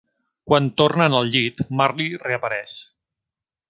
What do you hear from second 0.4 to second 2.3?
Quan tornen al llit, Marley